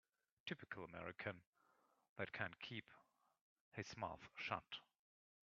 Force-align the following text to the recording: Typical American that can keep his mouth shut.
Typical 0.47 0.83
American 0.83 1.43
that 2.17 2.31
can 2.31 2.55
keep 2.59 2.89
his 3.75 3.95
mouth 3.95 4.27
shut. 4.35 4.79